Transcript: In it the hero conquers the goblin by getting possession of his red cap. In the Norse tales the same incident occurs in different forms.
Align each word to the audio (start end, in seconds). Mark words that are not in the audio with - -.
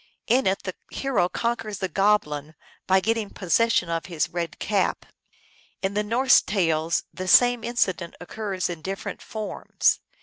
In 0.25 0.47
it 0.47 0.63
the 0.63 0.73
hero 0.89 1.29
conquers 1.29 1.77
the 1.77 1.87
goblin 1.87 2.55
by 2.87 3.01
getting 3.01 3.29
possession 3.29 3.87
of 3.87 4.07
his 4.07 4.29
red 4.29 4.57
cap. 4.57 5.05
In 5.83 5.93
the 5.93 6.01
Norse 6.01 6.41
tales 6.41 7.03
the 7.13 7.27
same 7.27 7.63
incident 7.63 8.15
occurs 8.19 8.67
in 8.67 8.81
different 8.81 9.21
forms. 9.21 9.99